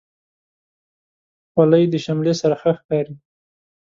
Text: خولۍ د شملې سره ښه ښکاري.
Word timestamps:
خولۍ 1.51 1.83
د 1.89 1.95
شملې 2.05 2.33
سره 2.41 2.55
ښه 2.61 2.71
ښکاري. 2.77 3.15